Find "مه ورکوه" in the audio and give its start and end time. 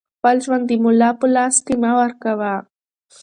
1.81-2.53